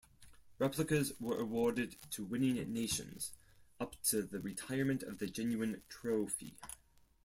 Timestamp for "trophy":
5.89-6.55